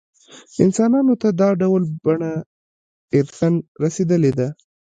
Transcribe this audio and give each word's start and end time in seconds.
انسانانو 0.63 1.13
ته 1.21 1.27
دا 1.41 1.49
ډول 1.61 1.81
بڼه 2.05 2.31
ارثاً 3.17 3.49
رسېدلې 3.83 4.31
ده. 4.37 4.47